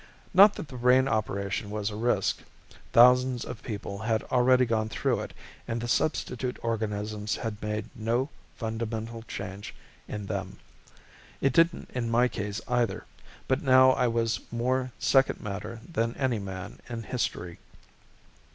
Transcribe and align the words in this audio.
Not 0.33 0.55
that 0.55 0.67
the 0.67 0.77
brain 0.79 1.07
operation 1.07 1.69
was 1.69 1.91
a 1.91 1.95
risk; 1.95 2.39
thousands 2.91 3.45
of 3.45 3.61
people 3.61 3.99
had 3.99 4.23
already 4.31 4.65
gone 4.65 4.89
through 4.89 5.19
it 5.19 5.31
and 5.67 5.79
the 5.79 5.87
substitute 5.87 6.57
organisms 6.63 7.35
had 7.35 7.61
made 7.61 7.87
no 7.93 8.31
fundamental 8.55 9.21
change 9.27 9.75
in 10.07 10.25
them. 10.25 10.57
It 11.39 11.53
didn't 11.53 11.91
in 11.93 12.09
my 12.09 12.27
case 12.27 12.59
either. 12.67 13.05
But 13.47 13.61
now 13.61 13.91
I 13.91 14.07
was 14.07 14.39
more 14.51 14.91
second 14.97 15.39
matter 15.39 15.79
than 15.87 16.15
any 16.17 16.39
man 16.39 16.79
in 16.89 17.03
history. 17.03 17.59